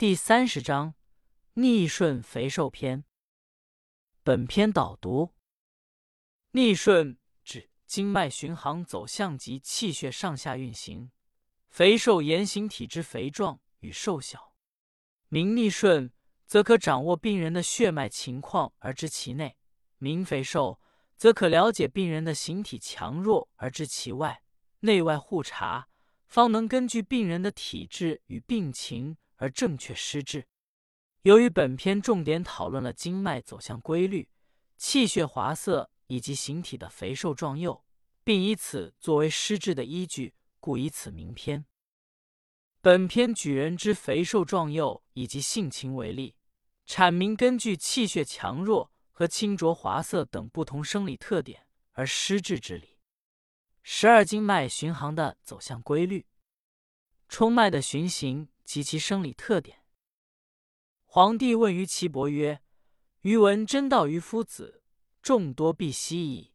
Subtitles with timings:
[0.00, 0.94] 第三十章
[1.52, 3.04] 逆顺肥瘦篇。
[4.22, 5.34] 本篇导读：
[6.52, 11.10] 逆顺指经脉循行走向及气血上下运行；
[11.68, 14.54] 肥瘦言行体之肥壮与瘦小。
[15.28, 16.10] 名逆顺，
[16.46, 19.50] 则可掌握病人的血脉情况而知其内；
[19.98, 20.80] 名肥瘦，
[21.18, 24.42] 则可了解病人的形体强弱而知其外。
[24.78, 25.88] 内外互查，
[26.26, 29.18] 方能根据病人的体质与病情。
[29.40, 30.46] 而正确施治。
[31.22, 34.28] 由于本篇重点讨论了经脉走向规律、
[34.76, 37.82] 气血滑色以及形体的肥瘦壮幼，
[38.22, 41.64] 并以此作为施治的依据，故以此名篇。
[42.82, 46.36] 本篇举人之肥瘦壮幼以及性情为例，
[46.86, 52.98] 阐明根据气血强弱和清浊滑色等不同生理特点而施治之理。
[53.82, 56.26] 十二经脉巡航的走向规律，
[57.28, 58.48] 冲脉的循行。
[58.70, 59.82] 及其生理特点。
[61.02, 62.62] 皇帝问于岐伯曰
[63.22, 64.84] ：“余闻真道于夫子，
[65.20, 66.54] 众多必希矣。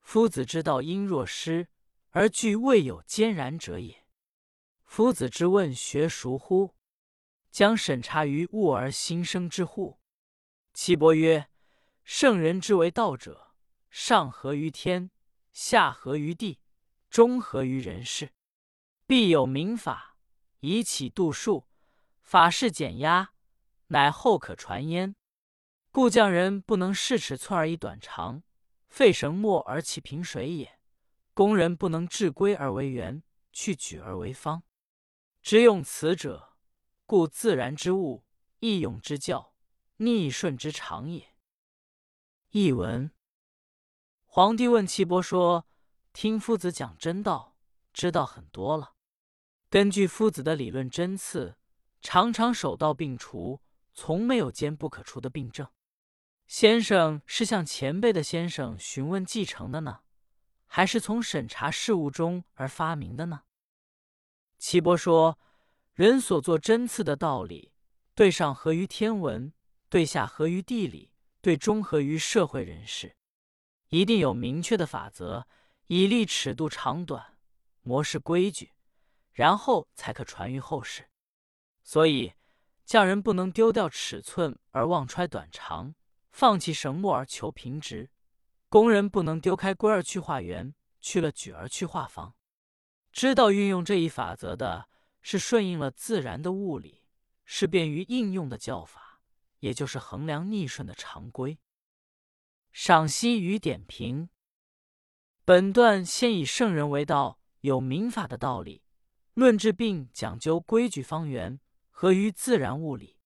[0.00, 1.68] 夫子之道因若失，
[2.12, 4.06] 而具未有坚然者也。
[4.86, 6.74] 夫子之问学孰乎？
[7.50, 10.00] 将审查于物而心生之乎？”
[10.72, 11.50] 岐伯曰
[12.04, 13.54] ：“圣人之为道者，
[13.90, 15.10] 上合于天，
[15.52, 16.58] 下合于地，
[17.10, 18.32] 中合于人事，
[19.06, 20.12] 必有明法。”
[20.66, 21.68] 以起度数，
[22.22, 23.32] 法式减压，
[23.88, 25.14] 乃后可传焉。
[25.90, 28.42] 故匠人不能视尺寸而以短长，
[28.88, 30.78] 废绳墨而起平水也。
[31.34, 34.62] 工人不能治规而为圆，去举而为方。
[35.42, 36.56] 知用此者，
[37.04, 38.24] 故自然之物，
[38.60, 39.52] 易用之教，
[39.98, 41.34] 逆顺之常也。
[42.50, 43.10] 译文：
[44.24, 45.66] 皇帝问岐伯说
[46.14, 47.56] ：“听夫子讲真道，
[47.92, 48.94] 知道很多了。”
[49.74, 51.56] 根据夫子的理论针刺，
[52.00, 53.60] 常常手到病除，
[53.92, 55.66] 从没有坚不可除的病症。
[56.46, 60.02] 先生是向前辈的先生询问继承的呢，
[60.66, 63.42] 还是从审查事物中而发明的呢？
[64.58, 65.40] 岐伯说
[65.94, 67.72] ：“人所做针刺的道理，
[68.14, 69.52] 对上合于天文，
[69.88, 71.10] 对下合于地理，
[71.40, 73.16] 对中合于社会人士，
[73.88, 75.48] 一定有明确的法则，
[75.88, 77.38] 以立尺度长短、
[77.82, 78.70] 模式规矩。”
[79.34, 81.10] 然后才可传于后世，
[81.82, 82.32] 所以
[82.84, 85.94] 匠人不能丢掉尺寸而忘揣短长，
[86.30, 88.08] 放弃绳墨而求平直；
[88.68, 92.36] 工人不能丢开规儿去画圆，去了矩而去画方。
[93.12, 94.88] 知道运用这一法则的，
[95.20, 97.02] 是顺应了自然的物理，
[97.44, 99.20] 是便于应用的教法，
[99.58, 101.58] 也就是衡量逆顺的常规。
[102.70, 104.28] 赏析与点评：
[105.44, 108.83] 本段先以圣人为道，有民法的道理。
[109.34, 111.58] 论治病讲究规矩方圆，
[111.90, 113.18] 合于自然物理。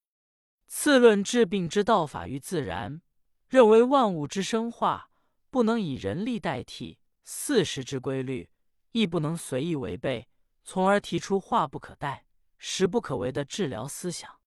[0.67, 3.03] 次论治病之道法于自然，
[3.49, 5.11] 认为万物之生化
[5.51, 8.49] 不能以人力代替，四时之规律
[8.93, 10.27] 亦不能随意违背，
[10.65, 12.25] 从而提出化不可代、
[12.57, 14.41] 时不可为的治疗思想。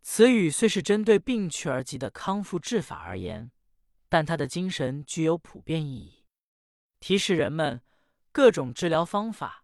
[0.00, 3.50] 此语虽是针对病去而疾的康复治法而言，
[4.08, 6.24] 但它的精神具有普遍意义，
[7.00, 7.82] 提示人们
[8.30, 9.63] 各种治疗方法。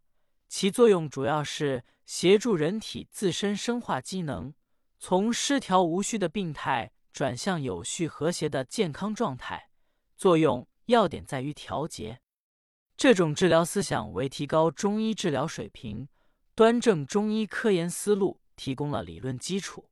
[0.50, 4.52] 其作用主要是协助人体自身生化机能
[4.98, 9.70] 从失调无序的病态转向有序和谐的健康状态。
[10.16, 12.20] 作用要点在于调节。
[12.96, 16.08] 这种治疗思想为提高中医治疗水平、
[16.56, 19.88] 端正中医科研思路提供了理论基础。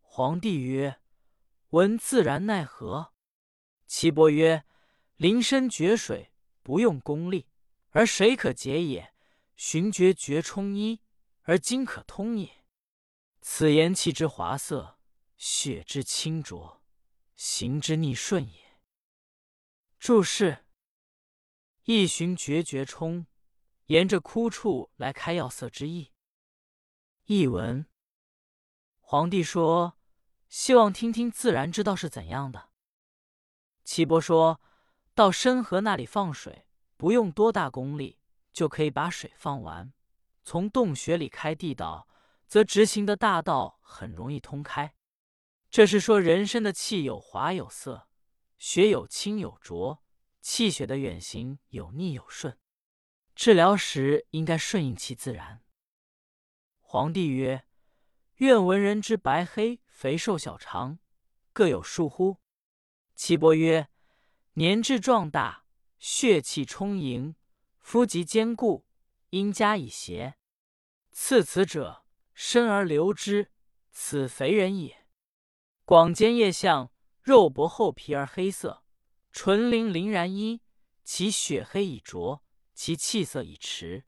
[0.00, 0.98] 皇帝曰
[1.70, 3.12] ：“闻自然奈何？”
[3.86, 4.64] 岐伯曰
[5.16, 6.32] ：“临深绝水，
[6.62, 7.46] 不用功力，
[7.90, 9.11] 而水可解也。”
[9.56, 11.00] 寻绝绝冲一，
[11.42, 12.64] 而今可通也。
[13.40, 14.98] 此言气之华色，
[15.36, 16.82] 血之清浊，
[17.36, 18.80] 行之逆顺也。
[19.98, 20.64] 注释：
[21.84, 23.26] 一寻绝绝冲，
[23.86, 26.12] 沿着枯处来开药色之意。
[27.24, 27.86] 译文：
[28.98, 29.98] 皇帝说，
[30.48, 32.70] 希望听听自然之道是怎样的。
[33.84, 34.60] 岐伯说
[35.14, 36.66] 到深河那里放水，
[36.96, 38.20] 不用多大功力。
[38.52, 39.92] 就可以把水放完，
[40.44, 42.08] 从洞穴里开地道，
[42.46, 44.94] 则直行的大道很容易通开。
[45.70, 48.08] 这是说人身的气有滑有色，
[48.58, 50.02] 血有清有浊，
[50.40, 52.58] 气血的远行有逆有顺，
[53.34, 55.62] 治疗时应该顺应其自然。
[56.80, 57.64] 皇帝曰
[58.36, 60.98] ：“愿闻人之白黑、肥瘦、小长，
[61.54, 62.36] 各有数乎？”
[63.16, 63.88] 岐伯曰
[64.54, 65.64] ：“年至壮大，
[65.98, 67.34] 血气充盈。”
[67.82, 68.86] 夫极坚固，
[69.30, 70.38] 应加以邪。
[71.10, 73.50] 次此者，深而留之，
[73.90, 75.06] 此肥人也。
[75.84, 76.90] 广肩腋相，
[77.20, 78.84] 肉薄厚皮而黑色，
[79.30, 80.62] 唇鳞鳞然一，
[81.04, 82.42] 其血黑以浊，
[82.72, 84.06] 其气色以迟。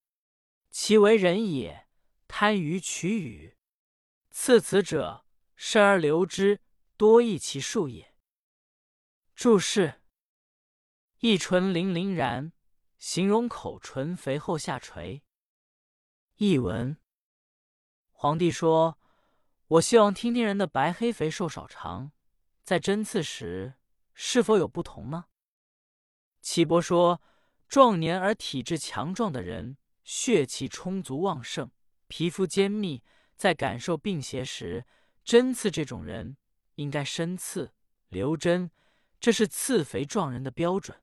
[0.71, 1.87] 其为人也，
[2.27, 3.57] 贪于取与。
[4.31, 6.61] 刺此者，生而留之，
[6.97, 8.15] 多益其数也。
[9.35, 10.01] 注释：
[11.19, 12.53] 一唇鳞鳞然，
[13.07, 15.23] 形容口唇肥厚下垂。
[16.37, 16.97] 译文：
[18.11, 18.99] 皇帝说
[19.69, 22.13] ：“我希望听听人的白黑肥瘦少长，
[22.63, 23.75] 在针刺时
[24.15, 25.27] 是否有不同呢？”
[26.41, 27.21] 岐伯说
[27.69, 31.71] ：“壮年而体质强壮的人。”血气充足旺盛，
[32.09, 33.03] 皮肤坚密，
[33.37, 34.87] 在感受病邪时，
[35.23, 36.39] 针刺这种人
[36.77, 37.75] 应该深刺
[38.09, 38.71] 留针，
[39.21, 41.03] 这是刺肥壮人的标准。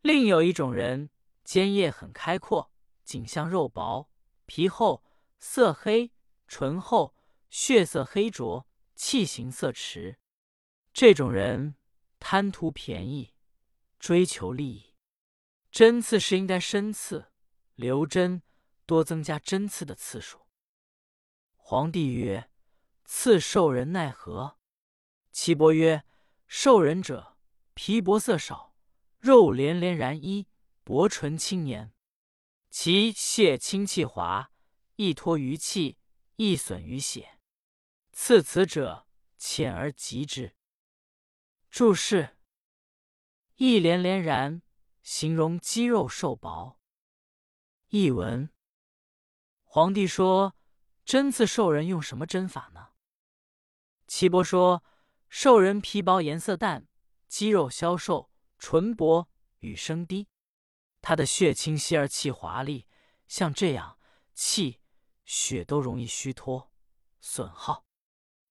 [0.00, 1.10] 另有一种人，
[1.48, 2.70] 肩叶很开阔，
[3.04, 4.10] 颈项肉薄，
[4.44, 5.02] 皮厚，
[5.38, 6.12] 色黑，
[6.46, 7.14] 唇厚，
[7.48, 10.18] 血色黑浊，气形色迟。
[10.92, 11.76] 这种人
[12.20, 13.32] 贪图便宜，
[13.98, 14.94] 追求利益，
[15.70, 17.32] 针刺是应该深刺。
[17.74, 18.42] 留针
[18.84, 20.48] 多增加针刺的次数。
[21.54, 22.50] 皇帝曰
[23.06, 24.58] ：“刺兽人奈何？”
[25.32, 26.04] 岐伯曰
[26.46, 27.38] ：“兽人者，
[27.72, 28.74] 皮薄色少，
[29.18, 30.46] 肉连连然一，
[30.88, 31.92] 薄唇轻言，
[32.70, 34.50] 其血清气滑，
[34.96, 35.98] 易脱于气，
[36.36, 37.40] 易损于血。
[38.10, 39.06] 刺此者，
[39.36, 40.56] 浅而急之。”
[41.68, 42.38] 注释：
[43.56, 44.62] 一连连然，
[45.02, 46.80] 形容肌肉瘦薄。
[47.88, 48.48] 译文：
[49.64, 50.56] 皇帝说
[51.04, 52.92] ：“针刺兽人用什么针法呢？”
[54.08, 54.82] 岐伯说
[55.28, 56.88] ：“兽人皮薄，颜色淡，
[57.26, 60.28] 肌肉消瘦，唇薄，语声低。
[61.08, 62.86] 他的血清晰而气华丽，
[63.28, 63.98] 像这样，
[64.34, 64.82] 气
[65.24, 66.70] 血都容易虚脱
[67.18, 67.86] 损耗。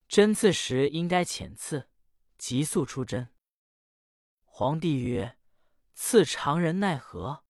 [0.08, 1.88] 针刺时应该浅刺，
[2.40, 3.32] 急速出针。”
[4.42, 5.38] 皇帝曰
[5.94, 7.46] ：“刺常人奈何？”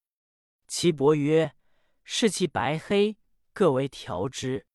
[0.67, 1.55] 岐伯曰：
[2.03, 3.15] 视其白黑，
[3.53, 4.67] 各为调之。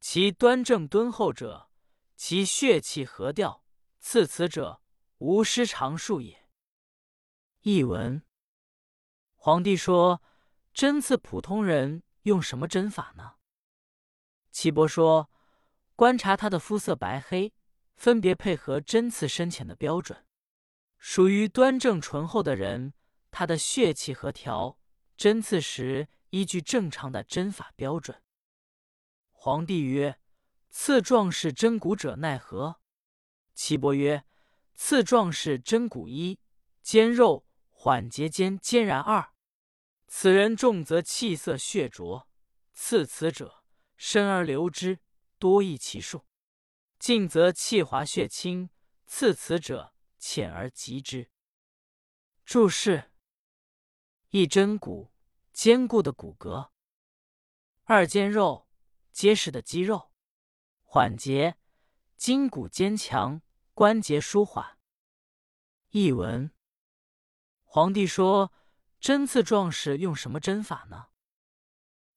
[0.00, 1.70] 其端正敦厚者，
[2.16, 3.66] 其血气和调，
[4.00, 4.80] 刺此者，
[5.18, 6.48] 无失常数也。
[7.60, 8.22] 译文：
[9.40, 10.22] 皇帝说
[10.74, 13.36] ：“针刺普通人用什么针法呢？”
[14.52, 15.30] 岐伯说
[15.96, 17.54] ：“观察他的肤色白黑，
[17.96, 20.26] 分别配合针刺深浅的标准。
[20.98, 22.92] 属于端正醇厚的人，
[23.30, 24.78] 他的血气和调，
[25.16, 28.22] 针刺时。”依据正常的针法标准。
[29.30, 30.20] 皇帝曰
[30.68, 32.82] ：“刺壮士针骨者奈何？”
[33.56, 34.26] 岐伯曰
[34.76, 36.38] ：“刺壮士针骨一，
[36.82, 37.46] 坚肉
[37.80, 39.32] 缓结间坚然二。
[40.08, 42.28] 此人重则气色血浊，
[42.74, 43.62] 刺此者
[43.96, 44.98] 深而留之，
[45.38, 46.24] 多益其数；
[46.98, 48.70] 近则气滑血清，
[49.06, 51.30] 刺此者浅而急之。”
[52.44, 53.12] 注释：
[54.30, 55.12] 一针骨。
[55.52, 56.70] 坚固的骨骼，
[57.82, 58.68] 二坚肉，
[59.10, 60.12] 结实的肌肉，
[60.84, 61.56] 缓结，
[62.16, 63.42] 筋骨坚强，
[63.74, 64.78] 关节舒缓。
[65.88, 66.52] 译文：
[67.70, 68.50] 皇帝说
[68.98, 71.08] ：“针刺壮士用什么针法呢？”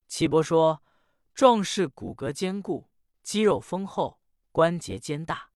[0.08, 0.82] 岐伯说
[1.34, 2.88] ：“壮士骨骼坚固，
[3.22, 4.18] 肌肉丰厚，
[4.50, 5.52] 关节坚大，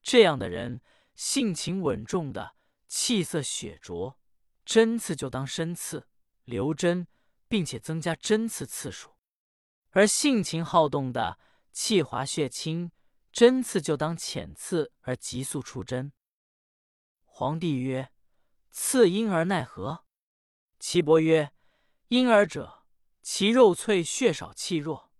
[0.00, 0.80] 这样的人
[1.14, 4.18] 性情稳重的，气色血浊，
[4.64, 6.08] 针刺就当深刺。”
[6.48, 7.06] 留针，
[7.46, 9.10] 并且增加针刺次数；
[9.90, 11.38] 而性情好动的，
[11.72, 12.90] 气滑血清，
[13.30, 16.10] 针刺就当浅刺而急速出针。
[17.26, 18.10] 皇帝曰
[18.80, 20.04] ：“刺婴儿奈何？”
[20.78, 21.52] 岐伯曰
[22.08, 22.84] ：“婴儿者，
[23.22, 25.10] 其肉脆，血少，气弱。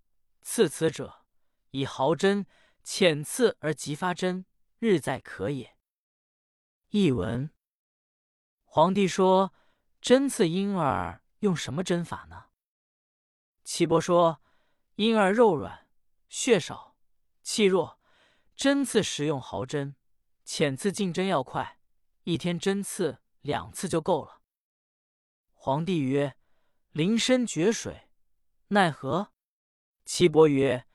[0.41, 1.27] 刺此者，
[1.73, 2.47] 以毫针
[2.85, 4.47] 浅刺而急发针，
[4.79, 5.77] 日在可也。”
[6.91, 7.51] 译文：
[8.65, 9.53] 皇帝说。
[10.01, 12.45] 针刺婴儿用什么针法呢？
[13.65, 14.41] 岐伯说
[14.95, 15.89] ：“婴儿肉软，
[16.29, 16.97] 血少，
[17.43, 17.99] 气弱，
[18.55, 19.97] 针刺时用毫针，
[20.45, 21.81] 浅刺进针要快，
[22.23, 24.43] 一天针刺两次就够了。”
[25.53, 26.37] 皇帝曰
[26.93, 28.09] ：“临深绝水，
[28.69, 29.33] 奈何？”
[30.05, 30.87] 岐伯曰：“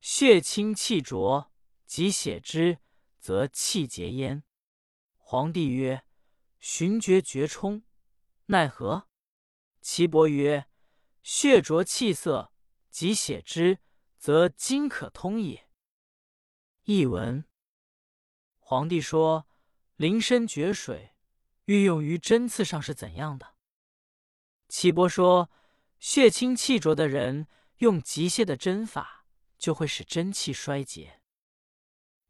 [0.00, 1.50] 血清气浊，
[1.86, 2.78] 及血之，
[3.18, 4.42] 则气结焉。”
[5.16, 6.04] 皇帝曰
[6.58, 7.82] ：“寻绝绝冲。”
[8.46, 9.08] 奈何？
[9.80, 10.66] 岐伯曰
[11.22, 12.52] ：“血浊气色，
[12.90, 13.78] 及血之，
[14.18, 15.68] 则津可通也。”
[16.84, 17.44] 译文：
[18.58, 19.46] 皇帝说
[19.96, 21.14] ：“临深绝水，
[21.68, 23.54] 运用于针刺上是怎样的？”
[24.68, 25.50] 岐伯说
[26.00, 27.46] ：“血清气浊的人，
[27.78, 29.26] 用极泻的针法，
[29.58, 31.20] 就会使真气衰竭。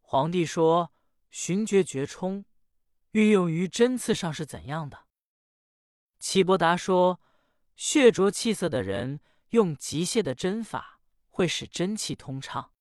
[0.01, 0.93] 皇帝说
[1.31, 2.45] ：“寻绝绝冲
[3.13, 5.07] 运用于针刺上是怎样的？”
[6.19, 7.21] 岐伯达说
[7.77, 12.73] ：“血浊气涩的人用极泻的针法，会使真气通畅。”